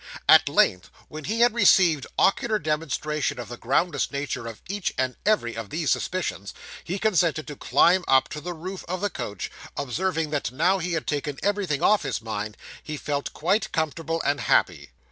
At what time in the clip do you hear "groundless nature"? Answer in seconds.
3.55-4.47